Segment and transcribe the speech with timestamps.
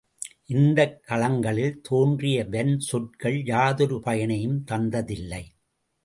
[0.45, 5.43] இந்தக் களங்களில் தோன்றிய வன்சொற்கள் யாதொரு பயனையும் தந்ததில்லை.